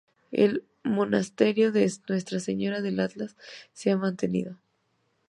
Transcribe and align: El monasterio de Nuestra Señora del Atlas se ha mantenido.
El 0.31 0.65
monasterio 0.83 1.71
de 1.71 1.81
Nuestra 2.09 2.39
Señora 2.39 2.81
del 2.81 2.99
Atlas 3.01 3.35
se 3.71 3.91
ha 3.91 3.97
mantenido. 3.97 4.57